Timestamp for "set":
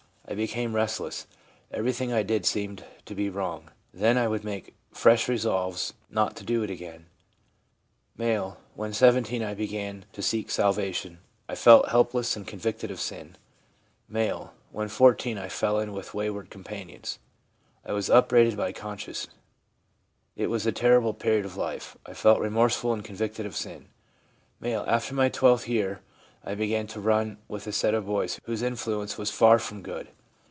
27.73-27.93